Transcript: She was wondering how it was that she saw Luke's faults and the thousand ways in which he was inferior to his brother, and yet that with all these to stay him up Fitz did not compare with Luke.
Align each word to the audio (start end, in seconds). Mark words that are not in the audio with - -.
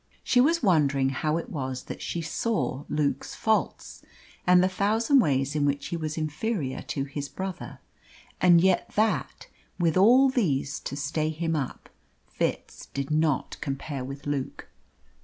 She 0.23 0.41
was 0.41 0.63
wondering 0.63 1.09
how 1.09 1.37
it 1.37 1.49
was 1.49 1.83
that 1.83 2.01
she 2.01 2.23
saw 2.23 2.85
Luke's 2.89 3.35
faults 3.35 4.01
and 4.47 4.63
the 4.63 4.67
thousand 4.67 5.19
ways 5.19 5.55
in 5.55 5.63
which 5.63 5.89
he 5.89 5.95
was 5.95 6.17
inferior 6.17 6.81
to 6.81 7.03
his 7.03 7.29
brother, 7.29 7.77
and 8.41 8.59
yet 8.61 8.89
that 8.95 9.45
with 9.77 9.97
all 9.97 10.27
these 10.29 10.79
to 10.79 10.95
stay 10.97 11.29
him 11.29 11.55
up 11.55 11.87
Fitz 12.25 12.87
did 12.87 13.11
not 13.11 13.57
compare 13.61 14.03
with 14.03 14.25
Luke. 14.25 14.69